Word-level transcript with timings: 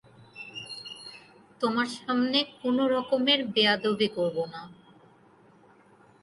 তোমার 1.61 1.87
সামনে 1.97 2.39
কোনোরকমের 2.61 3.39
বেয়াদবি 3.53 4.07
করব 4.17 4.37
না! 4.45 4.61